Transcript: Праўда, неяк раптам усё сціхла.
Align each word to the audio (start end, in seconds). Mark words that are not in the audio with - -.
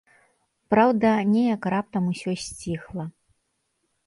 Праўда, 0.73 1.11
неяк 1.33 1.67
раптам 1.75 2.03
усё 2.13 2.31
сціхла. 2.45 3.05